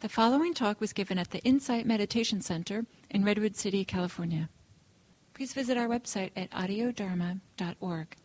[0.00, 4.48] The following talk was given at the Insight Meditation Center in Redwood City, California.
[5.34, 8.16] Please visit our website at audiodharma.org.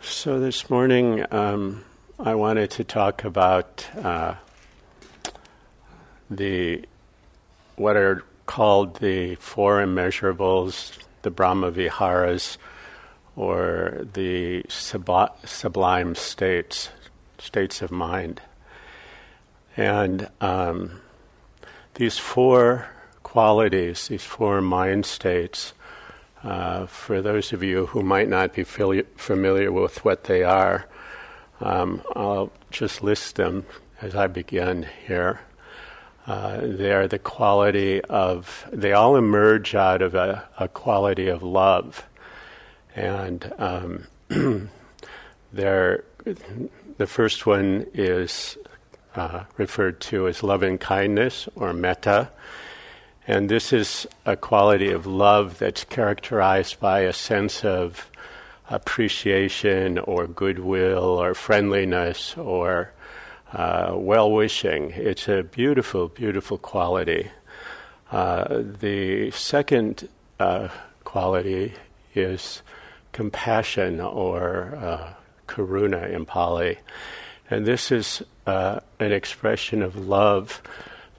[0.00, 1.84] So, this morning um,
[2.18, 4.36] I wanted to talk about uh,
[6.30, 6.86] the
[7.76, 12.56] what are called the four immeasurables, the Brahma Viharas,
[13.36, 16.88] or the sublime states,
[17.38, 18.40] states of mind.
[19.78, 21.00] And um,
[21.94, 22.88] these four
[23.22, 25.72] qualities, these four mind states,
[26.42, 30.88] uh, for those of you who might not be familiar with what they are,
[31.60, 33.66] um, I'll just list them
[34.02, 35.42] as I begin here.
[36.26, 41.44] Uh, they are the quality of, they all emerge out of a, a quality of
[41.44, 42.04] love.
[42.96, 44.08] And um,
[45.52, 46.02] the
[47.06, 48.58] first one is
[49.18, 52.30] uh, referred to as loving kindness or metta.
[53.26, 58.10] And this is a quality of love that's characterized by a sense of
[58.70, 62.92] appreciation or goodwill or friendliness or
[63.52, 64.90] uh, well wishing.
[64.90, 67.30] It's a beautiful, beautiful quality.
[68.10, 70.68] Uh, the second uh,
[71.04, 71.74] quality
[72.14, 72.62] is
[73.12, 75.12] compassion or uh,
[75.46, 76.78] karuna in Pali.
[77.50, 80.62] And this is uh, an expression of love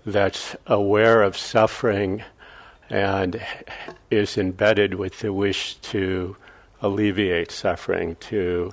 [0.06, 2.24] that's aware of suffering
[2.90, 3.42] and
[4.10, 6.36] is embedded with the wish to
[6.82, 8.72] alleviate suffering, to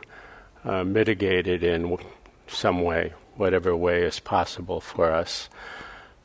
[0.65, 1.99] uh, mitigate it in
[2.47, 5.49] some way, whatever way is possible for us.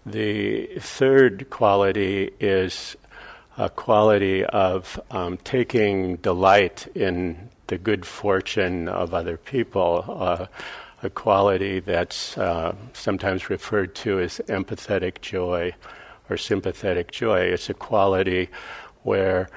[0.05, 2.95] The third quality is
[3.57, 10.05] a quality of um, taking delight in the good fortune of other people.
[10.07, 10.45] Uh,
[11.03, 15.73] a quality that's uh, sometimes referred to as empathetic joy
[16.29, 17.39] or sympathetic joy.
[17.39, 18.49] It's a quality
[19.03, 19.49] where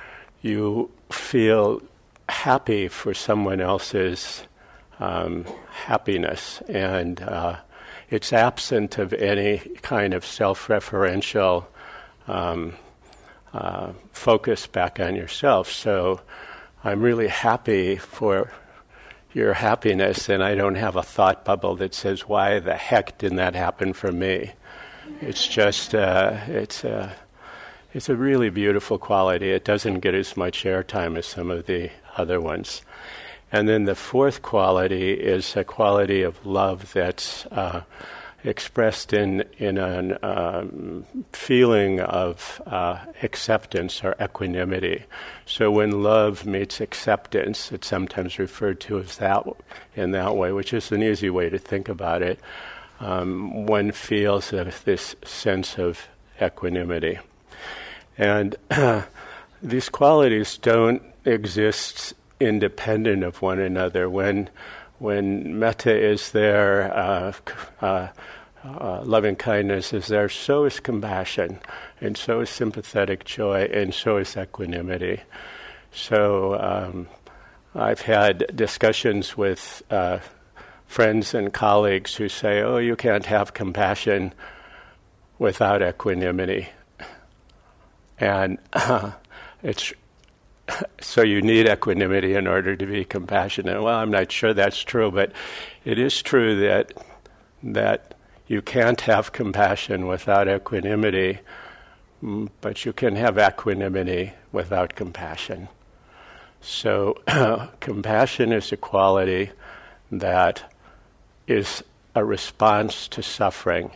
[0.42, 1.82] you feel
[2.28, 4.44] happy for someone else's
[5.00, 7.56] um, happiness, and uh,
[8.10, 11.66] it's absent of any kind of self referential
[12.26, 12.74] um,
[13.52, 15.70] uh, focus back on yourself.
[15.70, 16.20] So
[16.82, 18.50] I'm really happy for
[19.34, 23.36] your happiness, and I don't have a thought bubble that says, "Why the heck didn't
[23.36, 24.52] that happen for me?"
[25.20, 27.12] It's just uh, it's uh,
[27.92, 29.50] it's a really beautiful quality.
[29.50, 32.82] It doesn't get as much airtime as some of the other ones.
[33.52, 37.82] And then the fourth quality is a quality of love that's uh,
[38.44, 45.04] expressed in in a um, feeling of uh, acceptance or equanimity.
[45.46, 49.44] So when love meets acceptance, it's sometimes referred to as that
[49.96, 52.38] in that way, which is an easy way to think about it.
[53.00, 54.52] Um, one feels
[54.84, 56.08] this sense of
[56.40, 57.18] equanimity,
[58.18, 59.02] and uh,
[59.62, 64.08] these qualities don't exist independent of one another.
[64.08, 64.50] When
[64.98, 67.32] when metta is there, uh,
[67.80, 68.08] uh,
[68.64, 71.58] uh, loving kindness is there, so is compassion,
[72.00, 75.20] and so is sympathetic joy, and so is equanimity.
[75.92, 77.08] So um,
[77.74, 80.20] I've had discussions with uh,
[80.86, 84.32] friends and colleagues who say, "Oh, you can't have compassion
[85.38, 86.68] without equanimity,"
[88.18, 88.58] and
[89.62, 89.92] it's
[91.00, 93.82] so you need equanimity in order to be compassionate.
[93.82, 95.32] Well, I'm not sure that's true, but
[95.84, 96.92] it is true that
[97.62, 98.14] that
[98.46, 101.38] you can't have compassion without equanimity,
[102.60, 105.68] but you can have equanimity without compassion.
[106.60, 107.18] So,
[107.80, 109.50] compassion is a quality
[110.12, 110.70] that
[111.46, 111.82] is
[112.14, 113.90] a response to suffering,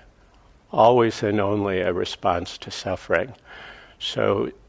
[0.71, 3.35] always and only a response to suffering.
[3.99, 4.51] So,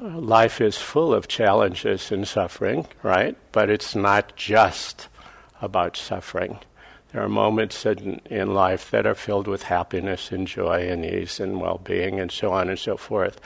[0.00, 3.36] life is full of challenges and suffering, right?
[3.52, 5.08] But it's not just
[5.60, 6.58] about suffering.
[7.12, 11.40] There are moments in, in life that are filled with happiness and joy and ease
[11.40, 13.40] and well being and so on and so forth.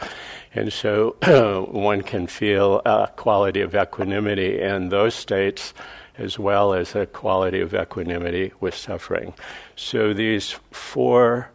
[0.55, 1.17] And so
[1.71, 5.73] one can feel a quality of equanimity in those states
[6.19, 9.35] as well as a quality of equanimity with suffering.
[9.77, 11.51] So these four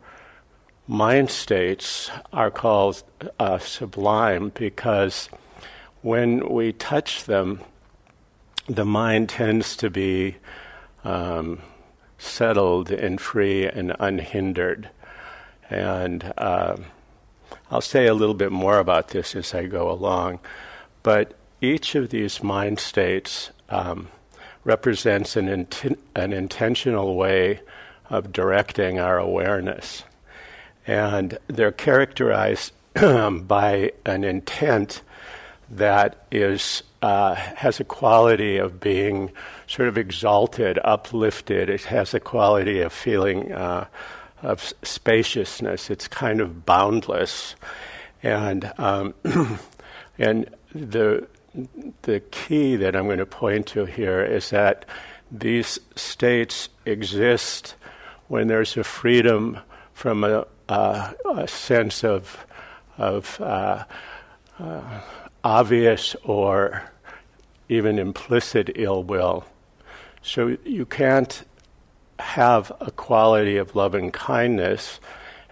[0.90, 3.04] mind states are called
[3.38, 5.30] uh, sublime because
[6.02, 7.62] when we touch them,
[8.68, 10.38] the mind tends to be
[11.04, 11.62] um,
[12.18, 14.90] settled and free and unhindered.
[15.70, 16.78] And uh,
[17.70, 20.40] I'll say a little bit more about this as I go along.
[21.04, 24.08] But each of these mind states um,
[24.64, 25.68] represents an,
[26.16, 27.62] an intentional way
[28.10, 30.04] of directing our awareness.
[30.90, 35.04] And they're characterized by an intent
[35.70, 39.32] that is uh, has a quality of being
[39.68, 41.70] sort of exalted, uplifted.
[41.70, 43.86] It has a quality of feeling uh,
[44.42, 45.92] of spaciousness.
[45.92, 47.56] It's kind of boundless,
[48.24, 49.14] and um,
[50.18, 51.28] and the
[52.02, 54.86] the key that I'm going to point to here is that
[55.32, 57.76] these states exist
[58.28, 59.60] when there's a freedom
[59.94, 62.46] from a, uh, a sense of
[62.98, 63.84] of uh,
[64.60, 65.02] uh,
[65.44, 66.84] obvious or
[67.70, 69.46] even implicit ill will.
[70.22, 71.44] So you can't
[72.20, 75.00] have a quality of loving kindness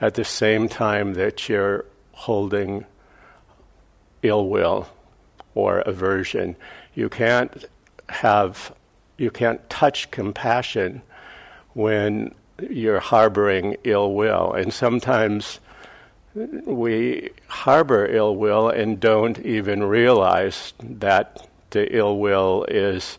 [0.02, 2.86] at the same time that you're holding
[4.24, 4.88] ill will
[5.56, 6.56] or aversion.
[6.94, 7.66] You can't
[8.10, 8.74] have
[9.18, 11.02] you can't touch compassion
[11.74, 12.36] when
[12.70, 14.54] you're harboring ill will.
[14.54, 15.60] And sometimes
[16.36, 23.18] we harbor ill will and don't even realize that the ill will is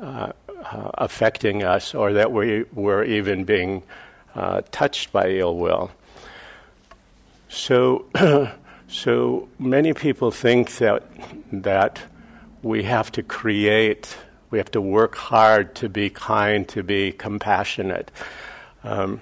[0.00, 0.32] uh,
[0.64, 3.82] uh, affecting us or that we were even being
[4.34, 5.90] uh, touched by ill will.
[7.48, 8.06] So,
[8.88, 11.02] so many people think that
[11.52, 12.00] that
[12.62, 14.16] we have to create,
[14.50, 18.10] we have to work hard to be kind, to be compassionate.
[18.84, 19.20] Um,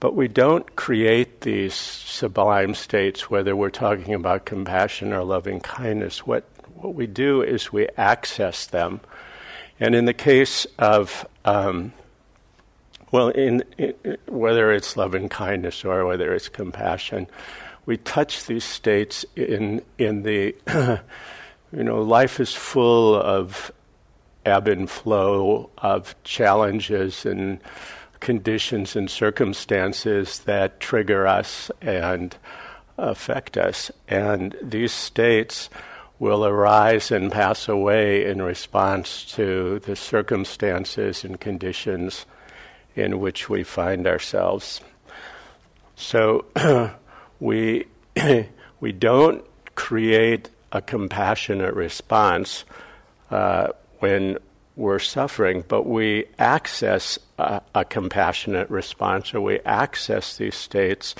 [0.00, 6.26] but we don't create these sublime states, whether we're talking about compassion or loving kindness.
[6.26, 6.44] What,
[6.74, 9.00] what we do is we access them.
[9.78, 11.92] And in the case of, um,
[13.12, 13.94] well, in, in,
[14.26, 17.26] whether it's loving kindness or whether it's compassion,
[17.84, 20.54] we touch these states in, in the,
[21.72, 23.70] you know, life is full of
[24.46, 27.60] ebb and flow, of challenges and
[28.20, 32.36] conditions and circumstances that trigger us and
[32.98, 33.90] affect us.
[34.08, 35.70] And these states
[36.18, 42.26] will arise and pass away in response to the circumstances and conditions
[42.94, 44.82] in which we find ourselves.
[45.96, 46.44] So
[47.40, 47.86] we,
[48.80, 49.44] we don't
[49.74, 52.64] create a compassionate response
[53.30, 53.68] uh,
[54.00, 54.38] when
[54.80, 61.14] we're suffering, but we access a, a compassionate response, or we access these states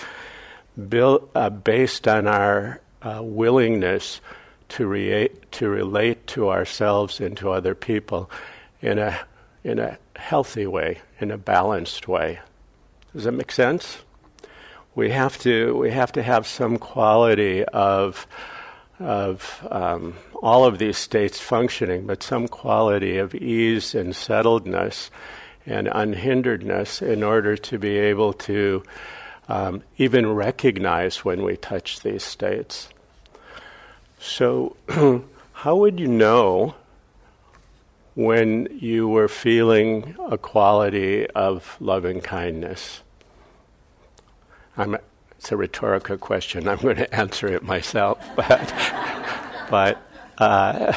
[0.88, 4.20] built, uh, based on our uh, willingness
[4.70, 8.30] to, re- to relate to ourselves and to other people
[8.80, 9.18] in a,
[9.62, 12.40] in a healthy way, in a balanced way.
[13.12, 13.98] Does that make sense?
[14.94, 18.26] We have to, we have, to have some quality of
[19.00, 25.11] of um, all of these states functioning, but some quality of ease and settledness
[25.67, 28.82] and unhinderedness in order to be able to
[29.49, 32.88] um, even recognize when we touch these states.
[34.19, 34.76] So,
[35.52, 36.75] how would you know
[38.14, 43.00] when you were feeling a quality of loving kindness?
[44.76, 44.97] I'm
[45.40, 46.69] it's a rhetorical question.
[46.69, 48.75] I'm going to answer it myself, but
[49.70, 50.02] but
[50.37, 50.92] uh,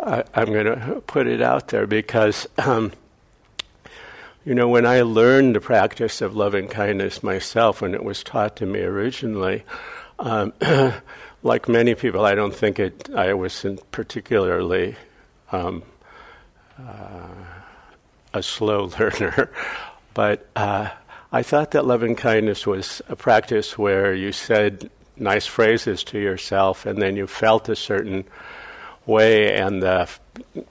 [0.00, 2.48] I, am going to put it out there because.
[2.58, 2.92] Um,
[4.44, 8.54] you know, when I learned the practice of loving kindness myself, when it was taught
[8.58, 9.64] to me originally,
[10.20, 10.52] um,
[11.42, 13.12] like many people, I don't think it.
[13.12, 14.94] I wasn't particularly
[15.50, 15.82] um,
[16.78, 17.26] uh,
[18.32, 19.50] a slow learner,
[20.14, 20.90] but uh,
[21.36, 26.86] I thought that loving kindness was a practice where you said nice phrases to yourself
[26.86, 28.24] and then you felt a certain
[29.04, 30.08] way and the,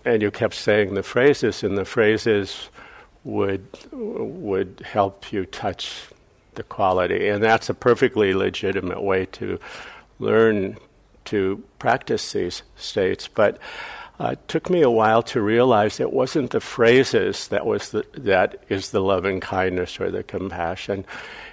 [0.04, 2.70] and you kept saying the phrases and the phrases
[3.24, 6.08] would would help you touch
[6.56, 7.28] the quality.
[7.28, 9.60] And that's a perfectly legitimate way to
[10.18, 10.78] learn
[11.26, 13.28] to practice these states.
[13.28, 13.60] But
[14.20, 18.06] uh, it took me a while to realize it wasn't the phrases that was the,
[18.14, 21.06] that is the loving kindness or the compassion.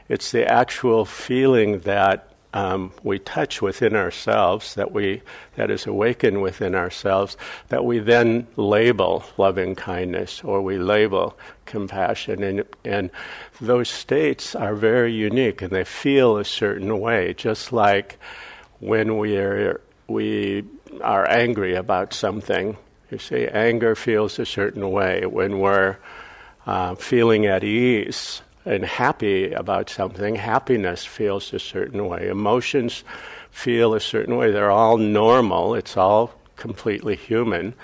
[0.09, 5.23] It's the actual feeling that um, we touch within ourselves, that we
[5.57, 7.37] that is awakened within ourselves,
[7.69, 13.11] that we then label loving kindness or we label compassion, and and
[13.61, 18.19] those states are very unique and they feel a certain way, just like
[18.81, 20.62] when we are we
[21.00, 22.76] are angry about something.
[23.11, 25.26] You see, anger feels a certain way.
[25.26, 25.96] When we're
[26.66, 32.28] uh, feeling at ease and happy about something, happiness feels a certain way.
[32.28, 33.04] Emotions
[33.50, 34.50] feel a certain way.
[34.50, 37.75] They're all normal, it's all completely human.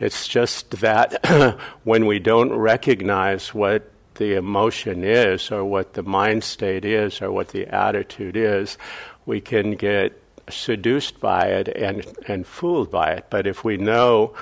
[0.00, 1.24] It's just that
[1.84, 7.32] when we don't recognize what the emotion is, or what the mind state is, or
[7.32, 8.78] what the attitude is,
[9.26, 13.26] we can get seduced by it and, and fooled by it.
[13.30, 14.34] But if we know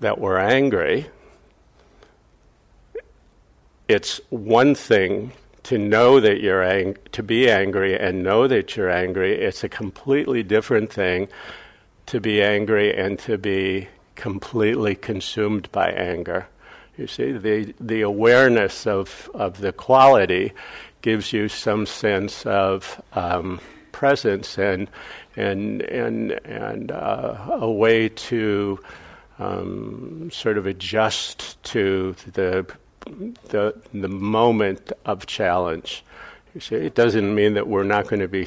[0.00, 1.08] that we're angry,
[3.88, 5.32] it's one thing
[5.64, 9.34] to know that you're ang- to be angry and know that you're angry.
[9.34, 11.28] It's a completely different thing
[12.06, 16.48] to be angry and to be completely consumed by anger.
[16.96, 20.52] You see, the the awareness of of the quality
[21.02, 23.60] gives you some sense of um,
[23.98, 24.88] presence and
[25.34, 28.78] and and and uh, a way to
[29.40, 32.64] um, sort of adjust to the
[33.48, 36.04] the the moment of challenge.
[36.70, 38.46] It doesn't mean that we're not going to be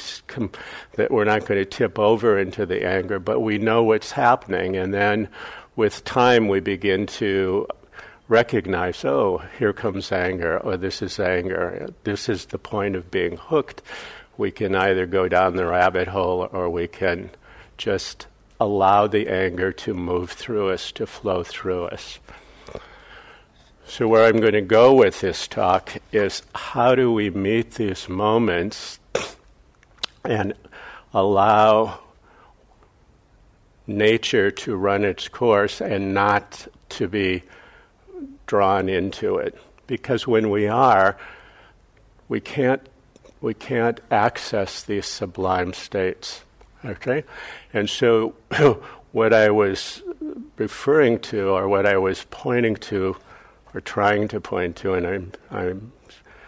[0.96, 4.78] that we're not going to tip over into the anger, but we know what's happening,
[4.78, 5.28] and then
[5.76, 7.68] with time we begin to
[8.30, 11.90] recognize, oh, here comes anger, or this is anger.
[12.06, 13.82] This is the point of being hooked.
[14.38, 17.32] We can either go down the rabbit hole, or we can
[17.78, 18.28] just
[18.60, 22.20] allow the anger to move through us, to flow through us.
[23.86, 28.08] So, where I'm going to go with this talk is how do we meet these
[28.08, 29.00] moments
[30.24, 30.54] and
[31.14, 32.00] allow
[33.88, 37.44] nature to run its course and not to be
[38.48, 39.58] drawn into it?
[39.88, 41.18] Because when we are,
[42.30, 42.88] we can't,
[43.42, 46.44] we can't access these sublime states.
[46.86, 47.24] Okay?
[47.74, 48.36] And so,
[49.12, 50.04] what I was
[50.58, 53.18] referring to, or what I was pointing to,
[53.74, 55.92] or trying to point to, and I'm, I'm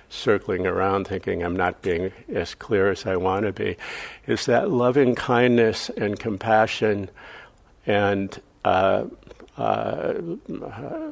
[0.10, 3.78] circling around thinking I'm not being as clear as I want to be,
[4.28, 7.10] is that loving kindness and compassion
[7.86, 9.06] and uh,
[9.58, 10.14] uh,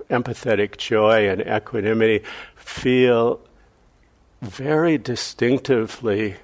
[0.10, 2.24] empathetic joy and equanimity
[2.56, 3.40] feel
[4.42, 6.36] very distinctively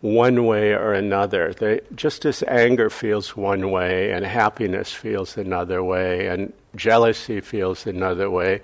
[0.00, 1.52] one way or another.
[1.52, 7.86] They, just as anger feels one way and happiness feels another way and jealousy feels
[7.86, 8.62] another way.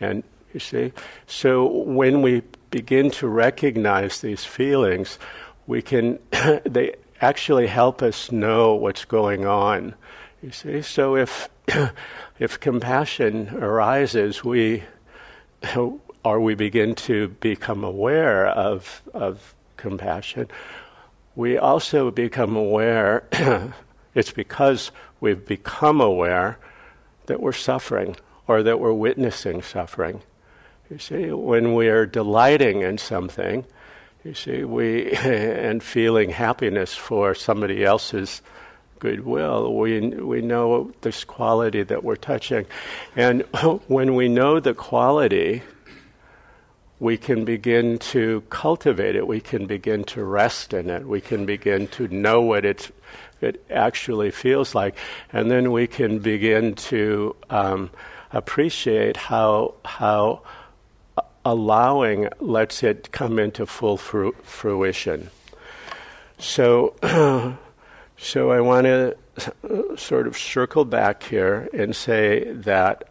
[0.00, 0.22] And
[0.54, 0.92] you see?
[1.26, 5.18] So when we begin to recognize these feelings,
[5.66, 6.18] we can,
[6.64, 9.94] they actually help us know what's going on.
[10.42, 10.82] You see?
[10.82, 11.48] So if,
[12.38, 14.84] if compassion arises, we,
[16.28, 20.46] or we begin to become aware of, of compassion,
[21.34, 23.24] we also become aware,
[24.14, 26.58] it's because we've become aware
[27.24, 28.14] that we're suffering
[28.46, 30.20] or that we're witnessing suffering.
[30.90, 33.64] You see, when we are delighting in something,
[34.22, 38.42] you see, we and feeling happiness for somebody else's
[38.98, 42.66] goodwill, we we know this quality that we're touching,
[43.16, 43.40] and
[43.86, 45.62] when we know the quality,
[47.00, 49.26] we can begin to cultivate it.
[49.26, 51.06] We can begin to rest in it.
[51.06, 52.90] We can begin to know what it's
[53.40, 54.96] it actually feels like.
[55.32, 57.90] And then we can begin to um,
[58.32, 60.42] appreciate how, how
[61.44, 65.30] allowing lets it come into full fru- fruition.
[66.38, 66.94] So,
[68.16, 69.16] so I want to
[69.96, 73.08] sort of circle back here and say that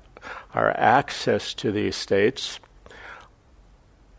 [0.53, 2.60] our access to these states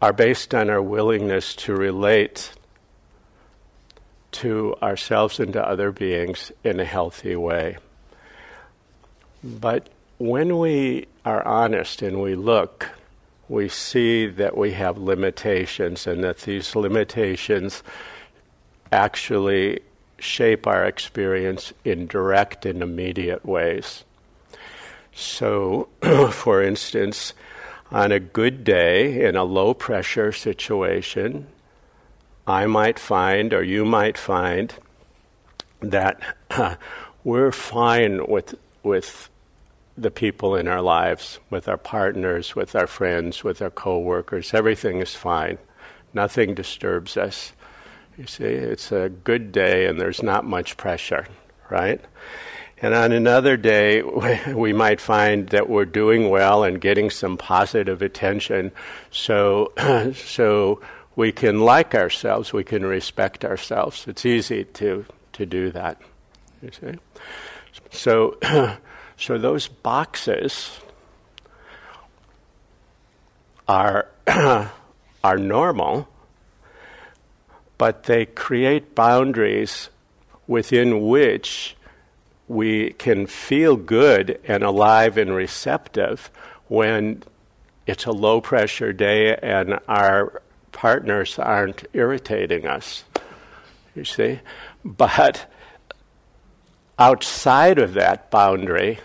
[0.01, 2.53] are based on our willingness to relate
[4.31, 7.77] to ourselves and to other beings in a healthy way.
[9.43, 9.89] But
[10.19, 12.91] when we are honest and we look,
[13.49, 17.83] we see that we have limitations and that these limitations
[18.93, 19.81] actually
[20.19, 24.05] shape our experience in direct and immediate ways.
[25.15, 25.89] So,
[26.31, 27.33] for instance,
[27.91, 31.47] on a good day in a low pressure situation,
[32.47, 34.73] I might find, or you might find,
[35.81, 36.21] that
[37.25, 39.29] we're fine with with
[39.99, 44.55] the people in our lives, with our partners, with our friends, with our coworkers.
[44.55, 45.59] Everything is fine.
[46.15, 47.53] Nothing disturbs us.
[48.17, 51.27] You see, it's a good day and there's not much pressure,
[51.69, 52.01] right?
[52.81, 54.03] And on another day,
[54.55, 58.73] we might find that we're doing well and getting some positive attention.
[59.11, 59.73] So,
[60.15, 60.81] so
[61.17, 64.07] we can like ourselves, we can respect ourselves.
[64.07, 66.01] It's easy to, to do that.
[66.63, 66.99] You see?
[67.91, 68.39] So,
[69.17, 70.79] so those boxes
[73.67, 76.09] are, are normal,
[77.77, 79.91] but they create boundaries
[80.47, 81.77] within which
[82.49, 86.31] we can feel good and alive and receptive
[86.69, 87.23] when
[87.87, 93.05] it's a low pressure day and our partners aren't irritating us.
[93.95, 94.41] You see?
[94.85, 95.51] But
[96.99, 98.99] outside of that boundary,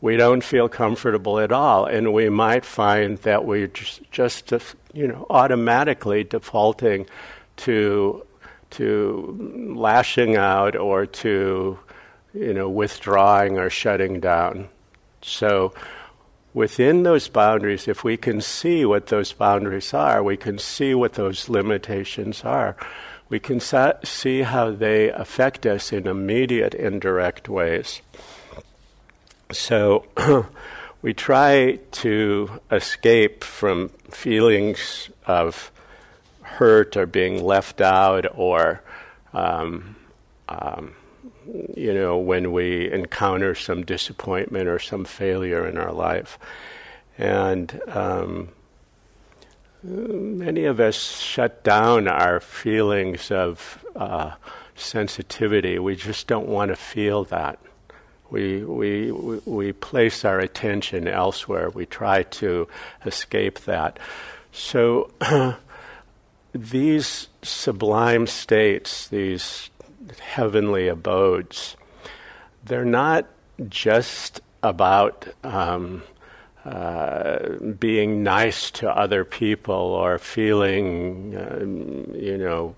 [0.00, 4.52] we don't feel comfortable at all, and we might find that we're just, just
[4.92, 7.06] you know, automatically defaulting
[7.56, 8.24] to
[8.70, 11.78] to lashing out or to
[12.38, 14.68] you know withdrawing or shutting down.
[15.22, 15.74] So
[16.54, 21.14] within those boundaries, if we can see what those boundaries are, we can see what
[21.14, 22.76] those limitations are.
[23.28, 28.00] We can sa- see how they affect us in immediate, indirect ways.
[29.52, 30.06] So
[31.02, 35.70] we try to escape from feelings of
[36.42, 38.82] hurt or being left out or,
[39.34, 39.96] um,
[40.48, 40.94] um,
[41.76, 46.38] you know, when we encounter some disappointment or some failure in our life.
[47.16, 48.50] And um,
[49.82, 54.32] many of us shut down our feelings of uh,
[54.74, 55.78] sensitivity.
[55.78, 57.58] We just don't want to feel that.
[58.30, 61.70] We, we, we place our attention elsewhere.
[61.70, 62.68] We try to
[63.06, 63.98] escape that.
[64.52, 65.10] So,
[66.52, 69.70] these sublime states, these
[70.18, 71.76] heavenly abodes,
[72.64, 73.26] they're not
[73.68, 76.02] just about um,
[76.64, 82.74] uh, being nice to other people or feeling, uh, you know,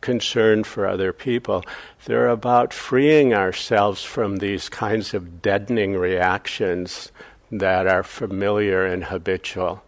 [0.00, 1.64] concern for other people.
[2.04, 7.12] They're about freeing ourselves from these kinds of deadening reactions
[7.50, 9.82] that are familiar and habitual.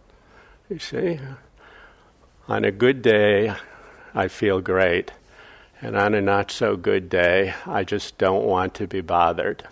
[0.69, 1.19] You see?
[2.47, 3.53] On a good day,
[4.13, 5.11] I feel great.
[5.85, 9.67] And on a not so good day, I just don't want to be bothered.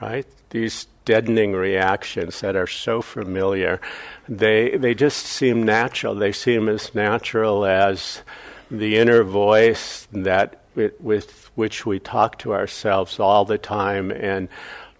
[0.00, 0.26] Right?
[0.50, 3.80] These deadening reactions that are so familiar,
[4.28, 6.16] they, they just seem natural.
[6.16, 8.22] They seem as natural as
[8.68, 14.48] the inner voice that with which we talk to ourselves all the time and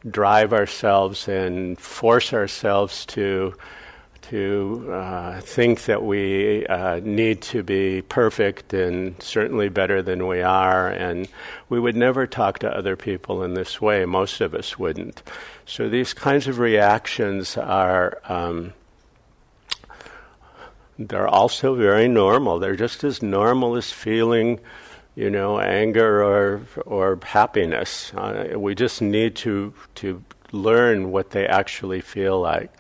[0.09, 3.55] drive ourselves and force ourselves to
[4.23, 10.43] to uh, think that we uh, need to be perfect and certainly better than we
[10.43, 11.29] are, and
[11.69, 14.05] we would never talk to other people in this way.
[14.05, 15.23] Most of us wouldn't.
[15.65, 18.75] So these kinds of reactions are um,
[20.99, 22.59] they're also very normal.
[22.59, 24.59] They're just as normal as feeling,
[25.15, 28.13] you know, anger or or happiness.
[28.15, 32.73] Uh, we just need to to learn what they actually feel like.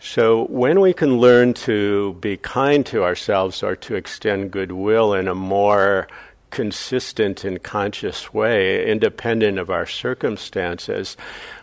[0.00, 5.26] So when we can learn to be kind to ourselves or to extend goodwill in
[5.26, 6.06] a more
[6.50, 11.16] consistent and conscious way, independent of our circumstances,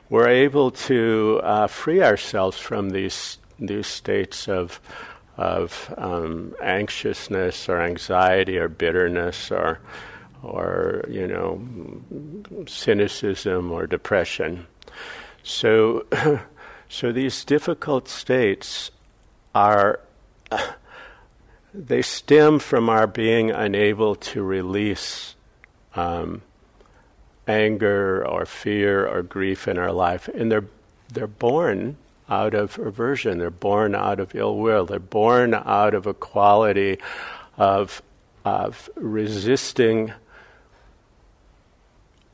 [0.09, 4.81] we're able to uh, free ourselves from these these states of
[5.37, 9.79] of um, anxiousness or anxiety or bitterness or
[10.43, 11.61] or you know
[12.67, 14.67] cynicism or depression.
[15.43, 16.05] So
[16.89, 18.91] so these difficult states
[19.53, 19.99] are
[21.73, 25.35] they stem from our being unable to release
[25.95, 26.41] um,
[27.47, 30.65] anger or fear or grief in our life, and they're
[31.11, 31.97] they're born
[32.29, 33.37] out of aversion.
[33.37, 34.85] They're born out of ill will.
[34.85, 36.97] They're born out of a quality
[37.57, 38.01] of,
[38.43, 40.13] of resisting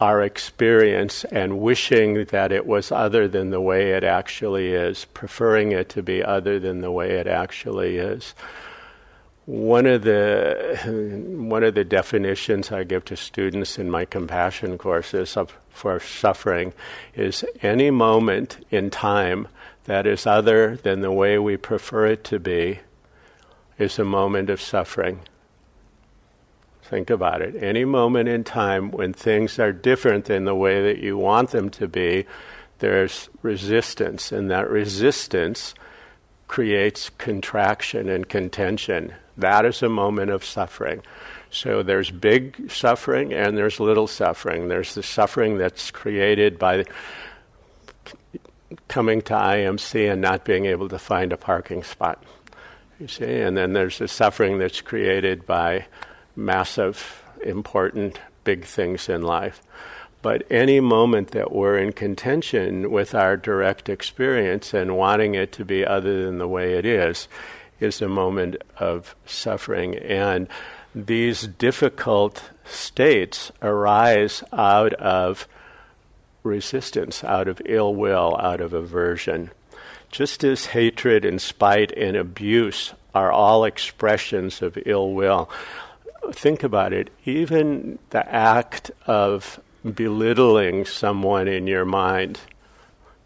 [0.02, 5.72] our experience and wishing that it was other than the way it actually is, preferring
[5.72, 8.34] it to be other than the way it actually is.
[9.46, 15.38] One of the one of the definitions I give to students in my compassion courses
[15.38, 16.74] of, for suffering
[17.16, 19.48] is any moment in time
[19.86, 22.80] that is other than the way we prefer it to be
[23.78, 25.20] is a moment of suffering.
[26.92, 27.56] Think about it.
[27.64, 31.70] Any moment in time when things are different than the way that you want them
[31.70, 32.26] to be,
[32.80, 35.74] there's resistance, and that resistance
[36.50, 39.14] creates contraction and contention.
[39.38, 41.02] That is a moment of suffering.
[41.50, 44.68] So there's big suffering and there's little suffering.
[44.68, 46.84] There's the suffering that's created by
[48.90, 52.22] coming to IMC and not being able to find a parking spot.
[53.00, 55.86] You see, and then there's the suffering that's created by
[56.46, 59.62] massive, important, big things in life.
[60.22, 65.66] But any moment that we're in contention with our direct experience and wanting it to
[65.66, 67.28] be other than the way it is,
[67.80, 69.96] is a moment of suffering.
[69.98, 70.48] And
[70.94, 75.48] these difficult states arise out of
[76.44, 79.50] resistance, out of ill will, out of aversion.
[80.12, 85.50] just as hatred and spite and abuse are all expressions of ill will.
[86.32, 87.10] Think about it.
[87.26, 92.40] Even the act of belittling someone in your mind,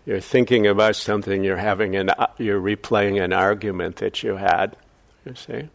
[0.06, 4.76] you're thinking about something, you're having an, you're replaying an argument that you had.
[5.26, 5.70] You see,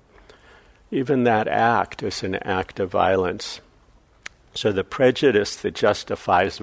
[0.90, 3.60] even that act is an act of violence.
[4.54, 6.60] So the prejudice that justifies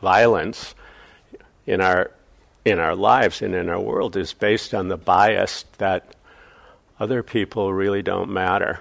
[0.00, 0.74] violence
[1.66, 2.10] in our
[2.64, 6.14] in our lives and in our world is based on the bias that
[6.98, 8.80] other people really don't matter.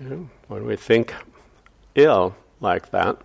[0.00, 1.12] You know, when we think
[1.96, 3.18] ill like that,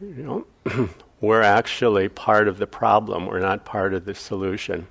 [0.00, 0.88] you know,
[1.20, 3.26] we're actually part of the problem.
[3.26, 4.86] We're not part of the solution.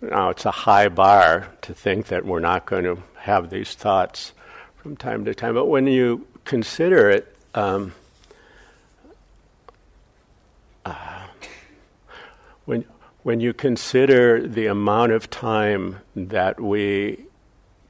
[0.00, 4.32] Now, it's a high bar to think that we're not going to have these thoughts
[4.76, 7.94] from time to time, but when you consider it, um,
[10.84, 11.26] uh,
[12.64, 12.84] when
[13.24, 17.25] when you consider the amount of time that we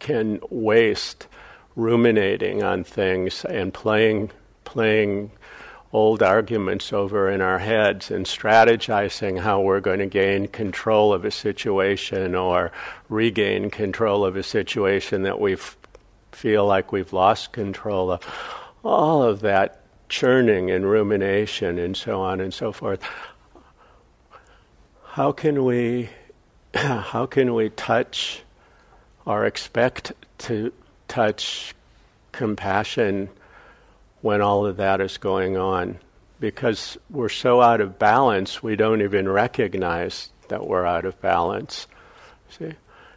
[0.07, 1.27] can waste
[1.75, 4.31] ruminating on things and playing
[4.64, 5.33] playing
[5.92, 11.25] old arguments over in our heads and strategizing how we're going to gain control of
[11.25, 12.71] a situation or
[13.09, 15.57] regain control of a situation that we
[16.31, 18.23] feel like we've lost control of.
[18.85, 23.03] All of that churning and rumination and so on and so forth.
[25.03, 26.11] How can we
[26.75, 28.42] how can we touch
[29.27, 30.73] or expect to
[31.09, 31.75] touch
[32.33, 33.29] compassion
[34.23, 35.99] when all of that is going on?
[36.41, 41.87] Because we're so out of balance, we don't even recognize that we're out of balance.
[42.49, 42.73] See,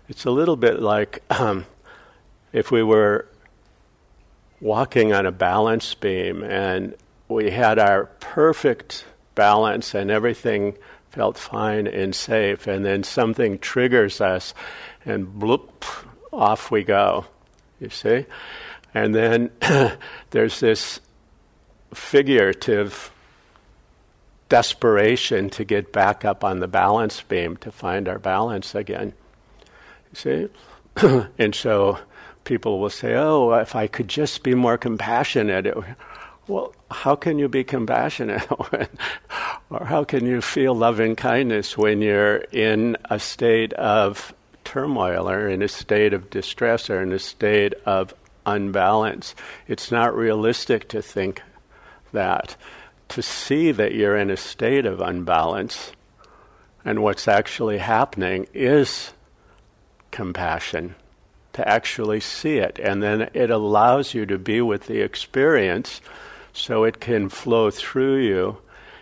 [0.10, 1.66] it's a little bit like um,
[2.52, 3.28] if we were
[4.60, 6.96] walking on a balance beam and
[7.28, 10.76] we had our perfect balance and everything
[11.10, 14.54] felt fine and safe, and then something triggers us
[15.06, 15.84] and bloop,
[16.32, 17.26] off we go.
[17.80, 18.26] You see?
[18.94, 19.52] And then
[20.32, 21.00] there's this
[21.94, 23.12] figurative
[24.50, 29.14] desperation to get back up on the balance beam to find our balance again.
[30.12, 30.50] You
[30.96, 31.28] see?
[31.38, 32.00] and so
[32.44, 35.68] people will say, oh, if I could just be more compassionate.
[35.68, 35.78] It,
[36.50, 38.48] well, how can you be compassionate?
[39.70, 44.34] or how can you feel loving kindness when you're in a state of
[44.64, 49.36] turmoil or in a state of distress or in a state of unbalance?
[49.68, 51.42] It's not realistic to think
[52.12, 52.56] that.
[53.10, 55.92] To see that you're in a state of unbalance
[56.84, 59.14] and what's actually happening is
[60.12, 60.96] compassion
[61.54, 62.80] to actually see it.
[62.80, 66.02] And then it allows you to be with the experience
[66.60, 68.58] so it can flow through you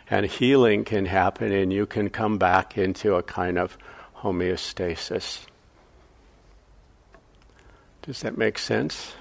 [0.10, 3.78] and healing can happen and you can come back into a kind of
[4.18, 5.46] homeostasis.
[8.04, 9.14] Does that make sense?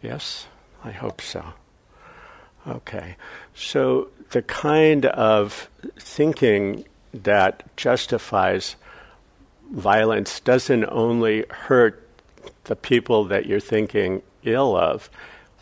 [0.00, 0.46] Yes?
[0.84, 1.44] I hope so.
[2.66, 3.16] Okay.
[3.54, 8.76] So the kind of thinking that justifies
[9.70, 12.00] violence doesn't only hurt
[12.64, 15.10] the people that you're thinking ill of,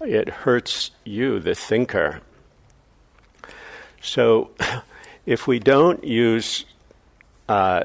[0.04, 2.20] it hurts you, the thinker.
[4.00, 4.50] So
[5.26, 6.64] if we don't use
[7.48, 7.84] uh,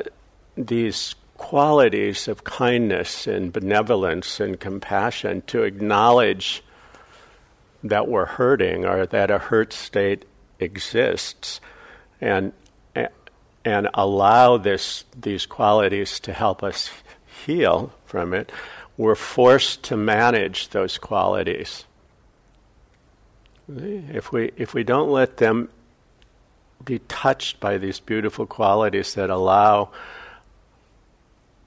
[0.55, 6.63] these qualities of kindness and benevolence and compassion to acknowledge
[7.83, 10.25] that we're hurting or that a hurt state
[10.59, 11.61] exists
[12.19, 12.53] and
[13.67, 16.89] and allow this, these qualities to help us
[17.45, 18.49] heal from it,
[18.95, 21.83] we're forced to manage those qualities.
[23.69, 25.69] If we, if we don't let them
[26.85, 29.91] be touched by these beautiful qualities that allow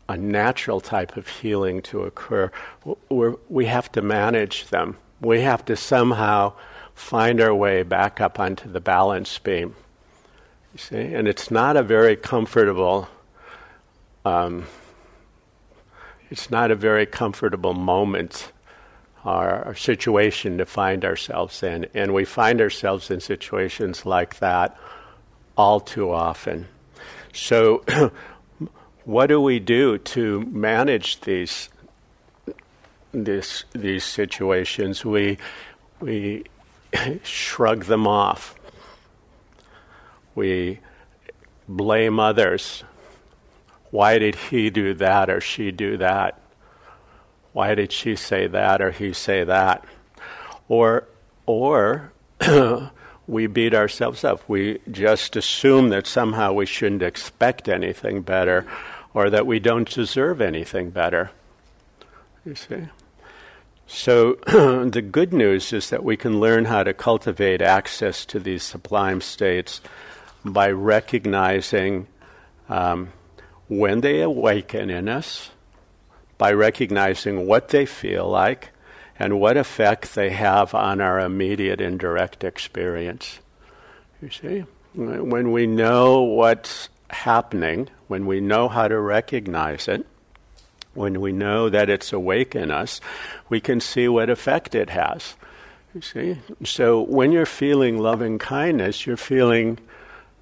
[0.09, 2.51] a natural type of healing to occur,
[3.09, 4.97] we we have to manage them.
[5.21, 6.55] We have to somehow
[6.95, 9.77] find our way back up onto the balance beam.
[10.73, 13.09] You see, and it's not a very comfortable.
[14.25, 14.67] Um,
[16.31, 18.53] it's not a very comfortable moment
[19.25, 24.77] or situation to find ourselves in, and we find ourselves in situations like that
[25.57, 26.67] all too often.
[27.33, 27.85] So,
[29.05, 31.69] what do we do to manage these
[33.13, 35.05] these these situations?
[35.05, 35.39] We
[36.01, 36.45] we
[37.23, 38.55] shrug them off
[40.35, 40.81] we
[41.69, 42.85] blame others.
[43.91, 46.41] Why did he do that or she do that?
[47.53, 49.85] Why did she say that or he say that?
[50.69, 51.09] Or,
[51.47, 52.13] or
[53.27, 54.49] we beat ourselves up.
[54.49, 58.67] We just assume that somehow we shouldn't expect anything better
[59.15, 61.31] or that we don't deserve anything better.
[62.45, 62.89] You see?
[63.87, 68.63] So, the good news is that we can learn how to cultivate access to these
[68.63, 69.81] sublime states
[70.45, 72.07] by recognizing
[72.69, 73.13] um,
[73.69, 75.51] when they awaken in us,
[76.41, 78.71] by recognizing what they feel like,
[79.19, 83.41] and what effect they have on our immediate and direct experience.
[84.23, 84.65] You see?
[84.95, 90.07] When we know what's happening, when we know how to recognize it,
[90.95, 93.03] when we know that it's awake in us,
[93.51, 95.37] we can see what effect it has.
[95.95, 96.39] You see?
[96.65, 99.79] So when you're feeling loving kindness, you're feeling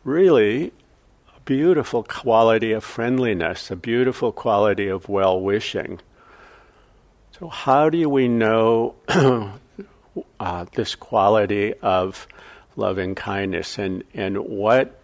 [0.05, 0.73] really
[1.49, 5.99] beautiful quality of friendliness, a beautiful quality of well wishing.
[7.41, 12.29] So, how do we know uh, this quality of
[12.77, 15.01] loving kindness, and and what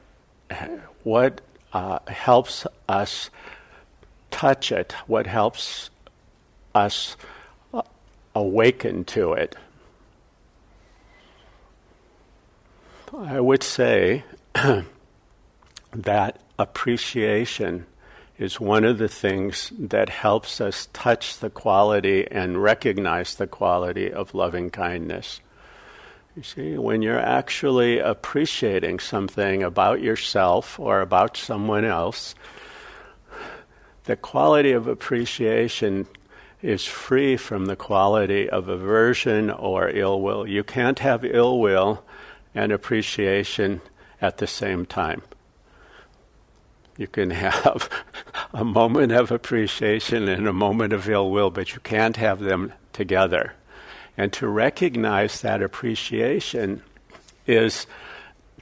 [1.03, 1.41] what
[1.73, 3.31] uh, helps us
[4.31, 4.93] touch it?
[5.07, 5.89] What helps
[6.75, 7.17] us
[8.35, 9.57] awaken to it?
[13.17, 14.25] I would say
[15.95, 17.87] that appreciation
[18.39, 24.13] is one of the things that helps us touch the quality and recognize the quality
[24.13, 25.41] of loving kindness.
[26.37, 32.35] You see, when you're actually appreciating something about yourself or about someone else,
[34.05, 36.09] the quality of appreciation
[36.61, 40.47] is free from the quality of aversion or ill will.
[40.47, 42.03] You can't have ill will
[42.53, 43.81] and appreciation
[44.21, 45.23] at the same time.
[46.97, 47.89] You can have
[48.53, 52.73] a moment of appreciation and a moment of ill will, but you can't have them
[52.93, 53.55] together.
[54.17, 56.83] And to recognize that appreciation
[57.47, 57.87] is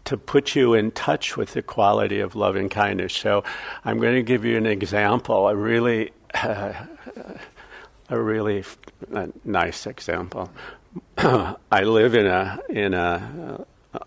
[0.04, 3.14] to put you in touch with the quality of loving kindness.
[3.14, 3.44] So
[3.84, 6.72] I'm going to give you an example, a really, uh,
[8.08, 8.64] a really
[9.14, 10.50] uh, nice example.
[11.18, 13.64] I live in a in a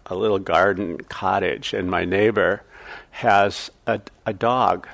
[0.07, 2.63] a little garden cottage, and my neighbor
[3.11, 4.87] has a, a dog.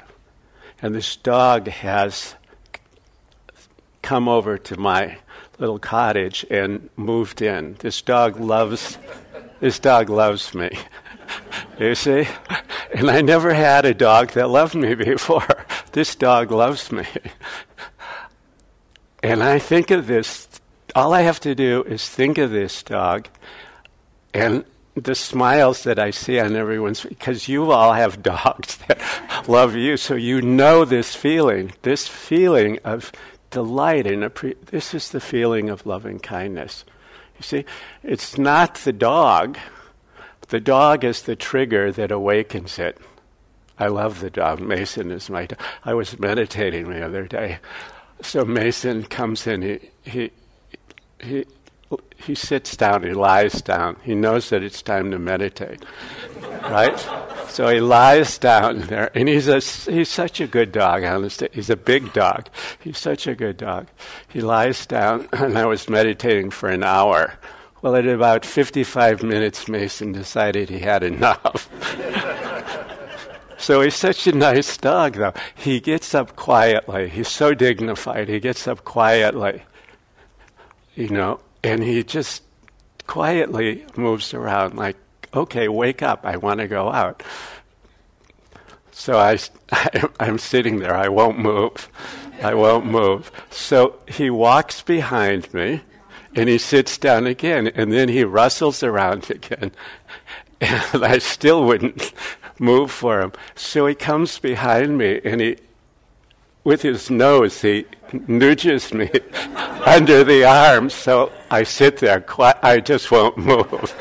[0.82, 2.36] And this dog has
[4.02, 5.18] come over to my
[5.60, 7.76] little cottage and moved in.
[7.80, 8.98] This dog loves
[9.60, 10.72] this dog loves me.
[11.80, 12.28] you see?
[12.96, 15.48] And I never had a dog that loved me before.
[15.92, 17.06] This dog loves me.
[19.24, 20.48] And I think of this
[20.96, 23.28] all I have to do is think of this dog
[24.34, 29.00] and the smiles that I see on everyone's because you all have dogs that
[29.48, 33.12] love you, so you know this feeling, this feeling of
[33.50, 36.86] delight and appre- this is the feeling of loving kindness.
[37.38, 37.66] You see,
[38.04, 39.58] it's not the dog.
[40.50, 42.98] The dog is the trigger that awakens it.
[43.80, 44.60] I love the dog.
[44.60, 45.60] Mason is my dog.
[45.84, 47.60] I was meditating the other day.
[48.22, 49.62] So Mason comes in.
[49.62, 50.32] He he
[51.20, 51.46] he
[52.18, 53.98] he sits down, he lies down.
[54.04, 55.84] He knows that it's time to meditate,
[56.64, 56.98] right?
[57.48, 59.60] So he lies down there, and he's a,
[59.92, 61.04] he's such a good dog.
[61.04, 62.48] Honestly, he's a big dog.
[62.80, 63.88] He's such a good dog.
[64.30, 67.34] He lies down, and I was meditating for an hour.
[67.82, 71.68] Well, at about 55 minutes, Mason decided he had enough.
[73.58, 75.34] so he's such a nice dog, though.
[75.56, 77.10] He gets up quietly.
[77.10, 78.30] He's so dignified.
[78.30, 79.64] He gets up quietly.
[80.94, 82.44] You know, and he just
[83.08, 84.98] quietly moves around, like,
[85.34, 87.24] okay, wake up, I want to go out.
[88.92, 89.38] So I,
[89.72, 91.90] I, am sitting there, I won't move.
[92.42, 93.32] I won't move.
[93.50, 95.82] So he walks behind me
[96.36, 99.72] and he sits down again, and then he rustles around again.
[100.62, 102.14] And I still wouldn't
[102.60, 103.34] move for him.
[103.56, 105.58] So he comes behind me and he,
[106.64, 107.86] with his nose, he
[108.28, 109.10] nudges me
[109.86, 113.94] under the arm, so I sit there, quiet, I just won't move.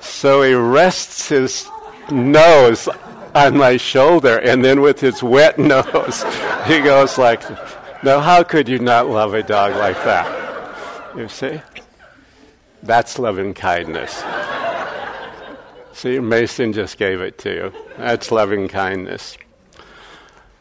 [0.00, 1.68] so he rests his
[2.10, 2.88] nose
[3.34, 6.24] on my shoulder, and then with his wet nose,
[6.66, 7.42] he goes like,
[8.04, 11.16] Now, how could you not love a dog like that?
[11.16, 11.60] You see?
[12.82, 14.22] That's loving kindness.
[15.92, 17.72] See, Mason just gave it to you.
[17.96, 19.38] That's loving kindness.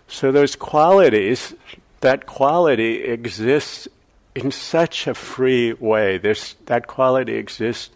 [0.07, 1.55] So those qualities
[2.01, 3.87] that quality exists
[4.35, 6.17] in such a free way.
[6.17, 7.91] There's, that quality exists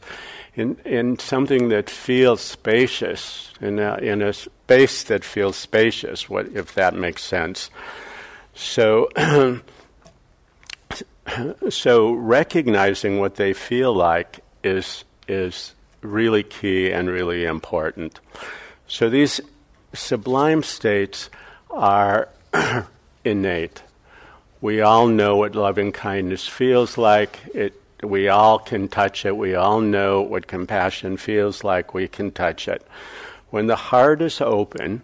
[0.55, 6.47] in, in something that feels spacious, in a, in a space that feels spacious, what,
[6.55, 7.69] if that makes sense.
[8.53, 9.09] So,
[11.69, 18.19] so recognizing what they feel like is, is really key and really important.
[18.87, 19.41] So these
[19.93, 21.29] sublime states
[21.77, 22.29] are
[23.23, 23.83] innate.
[24.59, 27.39] We all know what loving kindness feels like.
[27.53, 29.37] It, we all can touch it.
[29.37, 31.93] We all know what compassion feels like.
[31.93, 32.85] We can touch it.
[33.49, 35.03] When the heart is open,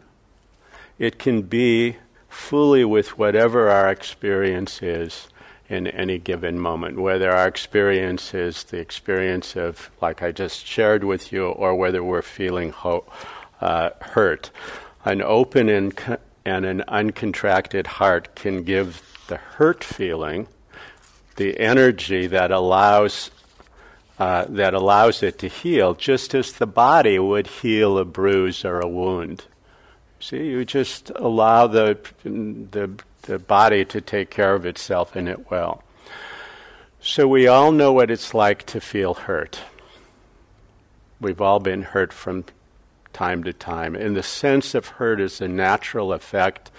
[0.98, 1.98] it can be
[2.30, 5.28] fully with whatever our experience is
[5.70, 11.04] in any given moment, whether our experience is the experience of, like I just shared
[11.04, 13.06] with you, or whether we're feeling ho-
[13.62, 14.50] uh, hurt.
[15.06, 20.48] An open and, co- and an uncontracted heart can give the hurt feeling
[21.36, 23.32] the energy that allows
[24.20, 28.80] uh, that allows it to heal, just as the body would heal a bruise or
[28.80, 29.44] a wound.
[30.20, 32.92] See, you just allow the the
[33.24, 35.84] the body to take care of itself and it will.
[37.02, 39.60] So we all know what it's like to feel hurt.
[41.20, 42.46] We've all been hurt from
[43.13, 43.95] time to time.
[43.95, 46.71] And the sense of hurt is a natural effect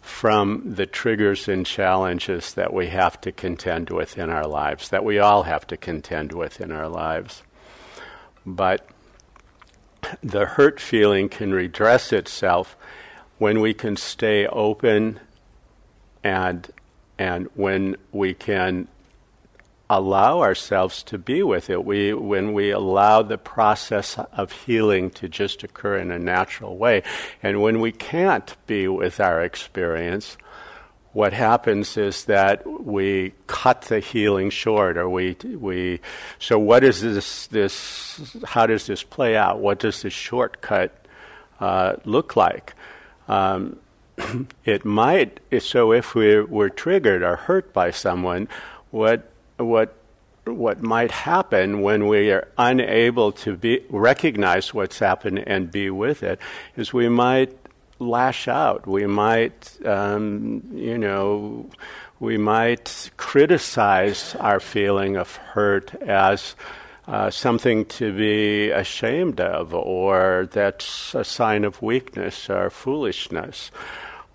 [0.00, 5.04] from the triggers and challenges that we have to contend with in our lives, that
[5.04, 7.42] we all have to contend with in our lives.
[8.46, 8.88] But
[10.22, 12.76] the hurt feeling can redress itself
[13.38, 15.20] when we can stay open
[16.22, 16.70] and
[17.18, 18.88] and when we can
[19.88, 21.84] allow ourselves to be with it.
[21.84, 27.02] We when we allow the process of healing to just occur in a natural way.
[27.42, 30.36] And when we can't be with our experience
[31.16, 35.98] what happens is that we cut the healing short or we we
[36.38, 39.58] so what is this this how does this play out?
[39.58, 40.92] What does this shortcut
[41.58, 42.74] uh, look like?
[43.28, 43.78] Um,
[44.66, 48.46] it might so if we were triggered or hurt by someone
[48.90, 49.94] what what
[50.44, 56.22] what might happen when we are unable to be recognize what's happened and be with
[56.22, 56.38] it
[56.76, 57.56] is we might
[57.98, 61.68] lash out we might um, you know
[62.20, 66.54] we might criticize our feeling of hurt as
[67.06, 73.70] uh, something to be ashamed of, or that's a sign of weakness or foolishness.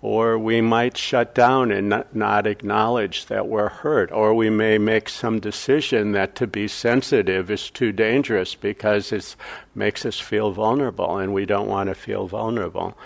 [0.02, 4.10] Or we might shut down and not, acknowledge that we're hurt.
[4.10, 9.36] Or we may make some decision that to be sensitive is too dangerous because it
[9.76, 12.98] makes us feel vulnerable and we don't want to feel vulnerable.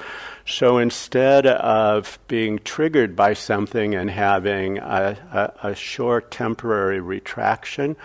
[0.46, 7.96] So instead of being triggered by something and having a, a, a short temporary retraction,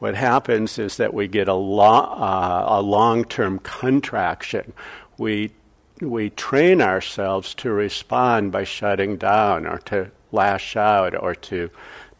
[0.00, 4.72] what happens is that we get a, lo- uh, a long term contraction.
[5.18, 5.52] We
[6.00, 11.70] we train ourselves to respond by shutting down or to lash out or to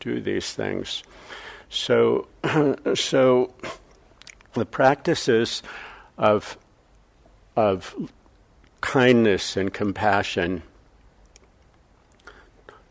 [0.01, 1.03] do these things.
[1.69, 2.29] So,
[2.95, 3.55] so
[4.53, 5.63] the practices
[6.19, 6.59] of
[7.57, 7.95] of
[8.81, 10.63] kindness and compassion,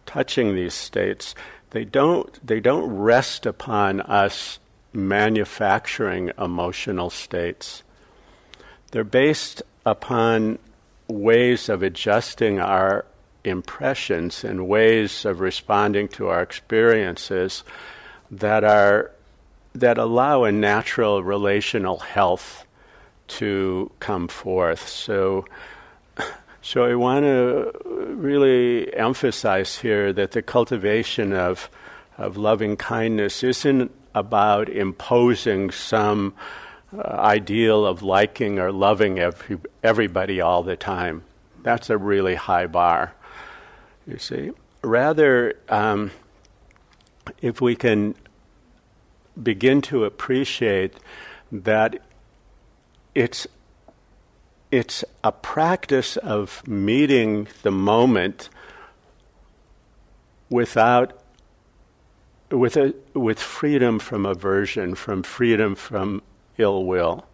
[0.06, 1.36] touching these states,
[1.72, 4.60] they don't they don't rest upon us
[4.94, 7.84] manufacturing emotional states.
[8.92, 10.58] They're based upon
[11.10, 13.06] ways of adjusting our
[13.44, 17.64] impressions and ways of responding to our experiences
[18.32, 19.12] that are
[19.74, 22.66] that allow a natural relational health
[23.28, 24.88] to come forth.
[24.88, 25.46] So
[26.62, 27.72] so I want to
[28.16, 31.70] really emphasize here that the cultivation of
[32.18, 36.34] of loving kindness isn't about imposing some
[36.98, 41.24] uh, ideal of liking or loving every, everybody all the time.
[41.62, 43.14] That's a really high bar,
[44.08, 44.52] you see.
[44.82, 46.12] Rather, um,
[47.42, 48.16] if we can
[49.42, 50.96] begin to appreciate
[51.52, 52.02] that
[53.16, 53.48] it's
[54.72, 58.50] it's a practice of meeting the moment
[60.50, 61.20] without
[62.52, 66.22] with a, with freedom from aversion, from freedom from
[66.60, 67.26] ill will.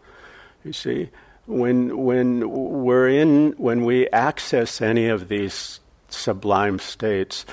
[0.63, 1.09] You see,
[1.45, 7.45] when when we're in when we access any of these sublime states,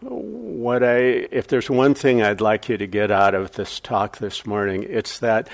[0.00, 0.96] what I
[1.30, 4.84] if there's one thing I'd like you to get out of this talk this morning,
[4.88, 5.48] it's that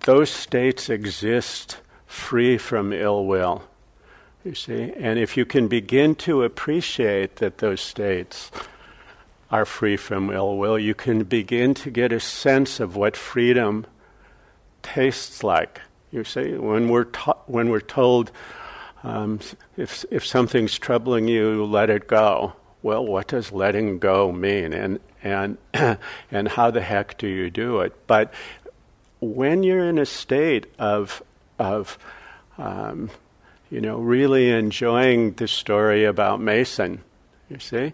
[0.00, 3.62] those states exist free from ill will.
[4.44, 8.50] You see, and if you can begin to appreciate that those states
[9.50, 13.84] are free from ill will, you can begin to get a sense of what freedom
[14.82, 15.80] tastes like.
[16.10, 18.32] You see, when we're ta- when we're told
[19.04, 19.40] um,
[19.76, 22.54] if if something's troubling you, let it go.
[22.82, 25.58] Well, what does letting go mean, and and
[26.30, 27.94] and how the heck do you do it?
[28.06, 28.32] But
[29.20, 31.22] when you're in a state of,
[31.58, 31.98] of
[32.58, 33.10] um,
[33.70, 37.02] you know, really enjoying the story about Mason,
[37.50, 37.92] you see,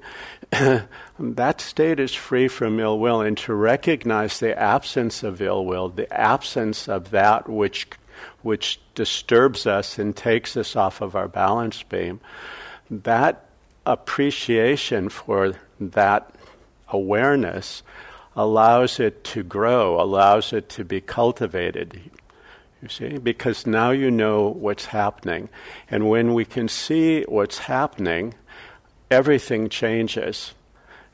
[1.18, 5.88] that state is free from ill will, and to recognize the absence of ill will,
[5.88, 7.88] the absence of that which
[8.42, 12.20] which disturbs us and takes us off of our balance beam,
[12.90, 13.46] that
[13.84, 16.32] appreciation for that
[16.88, 17.82] awareness
[18.34, 22.00] allows it to grow, allows it to be cultivated.
[22.82, 25.48] You see, because now you know what's happening.
[25.90, 28.34] And when we can see what's happening,
[29.10, 30.54] everything changes.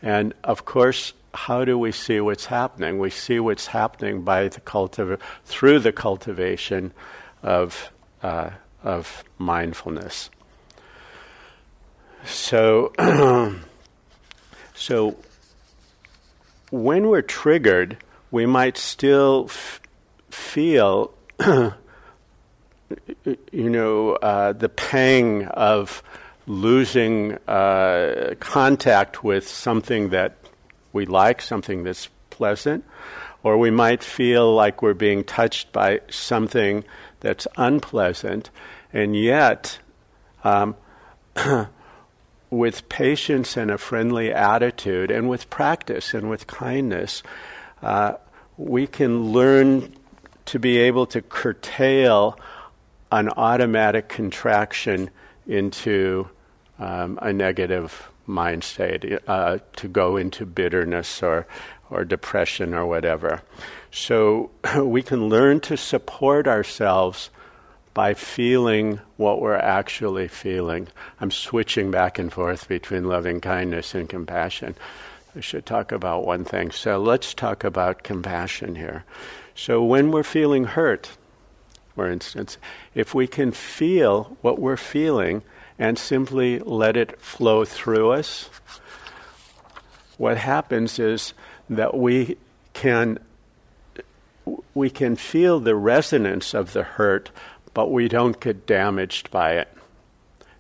[0.01, 2.99] And of course, how do we see what's happening?
[2.99, 6.93] We see what's happening by the cultiv- through the cultivation
[7.43, 7.91] of,
[8.23, 8.51] uh,
[8.83, 10.31] of mindfulness.
[12.25, 12.93] So,
[14.75, 15.17] so
[16.71, 17.97] when we're triggered,
[18.31, 19.81] we might still f-
[20.31, 21.75] feel, you
[23.53, 26.03] know, uh, the pang of
[26.47, 30.37] losing uh, contact with something that
[30.93, 32.85] we like, something that's pleasant,
[33.43, 36.85] or we might feel like we're being touched by something
[37.21, 38.51] that's unpleasant,
[38.93, 39.79] and yet,
[40.45, 40.75] um,
[42.51, 47.23] with patience and a friendly attitude, and with practice and with kindness,
[47.83, 48.15] uh,
[48.57, 49.93] we can learn
[50.45, 52.39] to be able to curtail
[53.11, 55.11] an automatic contraction
[55.47, 56.29] into
[56.79, 61.47] um, a negative mind state, uh, to go into bitterness or,
[61.91, 63.43] or depression or whatever.
[63.91, 67.31] So we can learn to support ourselves
[67.95, 70.89] by feeling what we're actually feeling.
[71.21, 74.75] I'm switching back and forth between loving kindness and compassion.
[75.37, 76.71] I should talk about one thing.
[76.71, 79.05] So let's talk about compassion here.
[79.55, 81.11] So when we're feeling hurt,
[81.95, 82.59] for instance,
[82.95, 85.43] if we can feel what we're feeling
[85.79, 88.49] and simply let it flow through us,
[90.17, 91.35] what happens is
[91.69, 92.37] that we
[92.73, 93.19] can
[94.75, 97.31] we can feel the resonance of the hurt,
[97.75, 99.69] but we don't get damaged by it.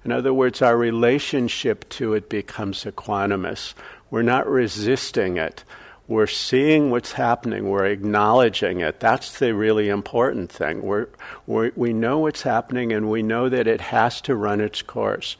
[0.05, 3.74] In other words, our relationship to it becomes equanimous.
[4.11, 5.64] We're not resisting it.
[6.09, 7.70] We're seeing what's happening.
[7.70, 9.00] We're acknowledging it.
[9.00, 10.82] That's the really important thing.
[10.82, 11.09] We're,
[11.46, 15.36] we're, we know what's happening and we know that it has to run its course.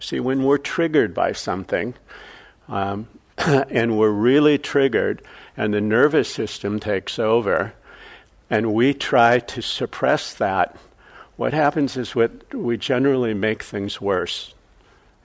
[0.00, 1.94] See, when we're triggered by something,
[2.68, 3.08] um,
[3.38, 5.22] and we're really triggered,
[5.56, 7.74] and the nervous system takes over,
[8.48, 10.76] and we try to suppress that,
[11.36, 14.54] what happens is what we generally make things worse.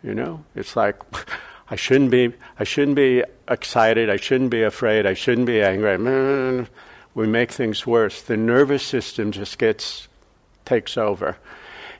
[0.03, 0.97] You know, it's like
[1.71, 6.67] I shouldn't be I shouldn't be excited, I shouldn't be afraid, I shouldn't be angry.
[7.13, 8.21] We make things worse.
[8.21, 10.07] The nervous system just gets
[10.65, 11.37] takes over.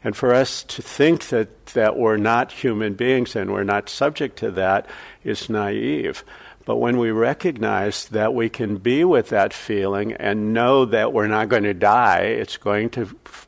[0.04, 4.38] And for us to think that, that we're not human beings and we're not subject
[4.40, 4.88] to that
[5.24, 6.24] is naive.
[6.66, 11.28] But when we recognize that we can be with that feeling and know that we're
[11.28, 13.06] not going to die, it's going to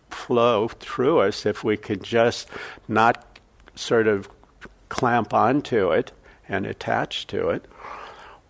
[0.09, 2.47] flow through us if we can just
[2.87, 3.39] not
[3.75, 4.29] sort of
[4.93, 6.11] clamp onto it
[6.47, 7.65] and attach to it.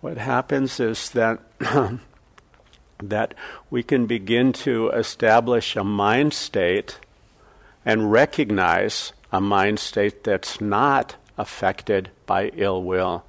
[0.02, 1.40] What happens is that
[3.02, 3.34] that
[3.70, 7.00] we can begin to establish a mind state
[7.86, 13.24] and recognize a mind state that's not affected by ill will.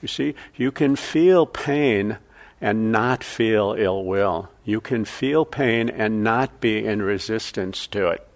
[0.00, 2.16] You see, you can feel pain
[2.60, 4.48] and not feel ill will.
[4.64, 8.26] You can feel pain and not be in resistance to it.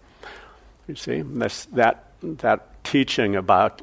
[0.87, 3.83] You see, that's, that, that teaching about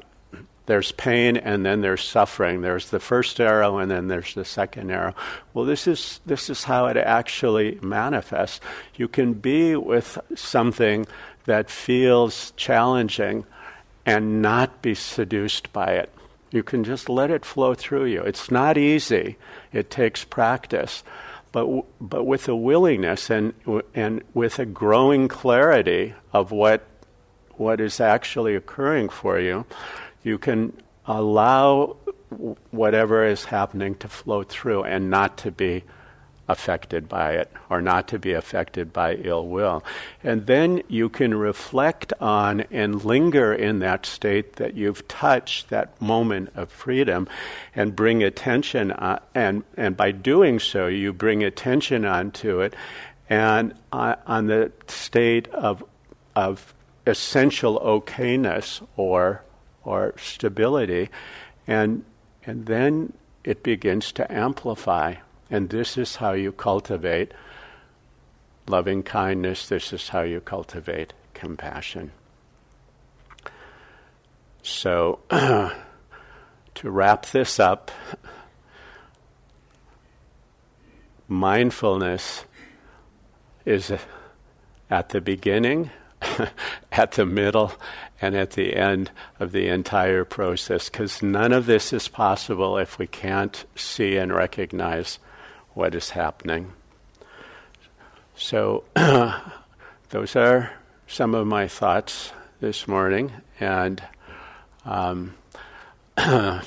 [0.70, 2.60] there's pain and then there's suffering.
[2.60, 5.16] There's the first arrow and then there's the second arrow.
[5.52, 8.60] Well, this is, this is how it actually manifests.
[8.94, 11.08] You can be with something
[11.46, 13.46] that feels challenging
[14.06, 16.12] and not be seduced by it.
[16.52, 18.22] You can just let it flow through you.
[18.22, 19.38] It's not easy.
[19.72, 21.02] It takes practice.
[21.50, 21.66] But,
[22.00, 23.54] but with a willingness and,
[23.92, 26.86] and with a growing clarity of what,
[27.56, 29.66] what is actually occurring for you,
[30.22, 30.72] you can
[31.06, 31.96] allow
[32.70, 35.82] whatever is happening to flow through and not to be
[36.50, 39.84] affected by it or not to be affected by ill will.
[40.22, 46.00] And then you can reflect on and linger in that state that you've touched, that
[46.02, 47.28] moment of freedom,
[47.74, 52.74] and bring attention, on, and, and by doing so, you bring attention onto it
[53.28, 55.84] and uh, on the state of,
[56.34, 56.74] of
[57.06, 59.42] essential okayness or,
[59.84, 61.08] or stability.
[61.66, 62.04] And,
[62.44, 63.12] and then
[63.44, 65.14] it begins to amplify
[65.50, 67.32] and this is how you cultivate
[68.68, 69.68] loving kindness.
[69.68, 72.12] This is how you cultivate compassion.
[74.62, 75.72] So, to
[76.84, 77.90] wrap this up,
[81.26, 82.44] mindfulness
[83.64, 83.92] is
[84.88, 85.90] at the beginning,
[86.92, 87.72] at the middle,
[88.20, 92.98] and at the end of the entire process, because none of this is possible if
[92.98, 95.18] we can't see and recognize
[95.74, 96.72] what is happening.
[98.34, 98.84] So,
[100.10, 100.72] those are
[101.06, 104.02] some of my thoughts this morning, and
[104.84, 105.34] um,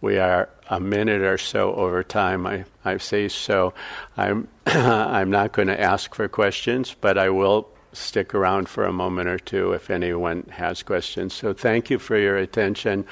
[0.00, 2.46] we are a minute or so over time.
[2.46, 3.74] I, I say so.
[4.16, 8.92] I'm I'm not going to ask for questions, but I will stick around for a
[8.92, 11.34] moment or two if anyone has questions.
[11.34, 13.04] So thank you for your attention,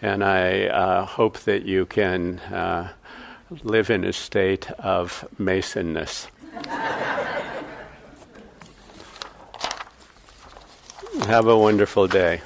[0.00, 2.92] and I uh, hope that you can uh,
[3.62, 6.28] live in a state of masonness.
[11.26, 12.40] Have a wonderful day.